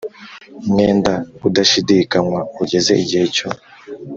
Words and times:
mwenda 0.69 1.13
udashidikanywa 1.47 2.39
ugeze 2.61 2.91
igihe 3.03 3.25
cyo 3.35 3.47